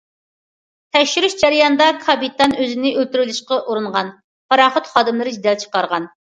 [0.95, 4.11] تەكشۈرۈش جەريانىدا كاپىتان ئۆزىنى ئۆلتۈرۈۋېلىشقا ئۇرۇنغان،
[4.55, 6.11] پاراخوت خادىملىرى جېدەل چىقارغان.